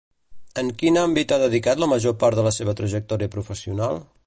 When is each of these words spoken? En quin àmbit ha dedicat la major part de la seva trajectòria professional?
En 0.61 0.71
quin 0.79 0.97
àmbit 1.01 1.33
ha 1.35 1.39
dedicat 1.43 1.83
la 1.83 1.91
major 1.93 2.17
part 2.25 2.41
de 2.41 2.47
la 2.49 2.55
seva 2.59 2.75
trajectòria 2.81 3.33
professional? 3.37 4.05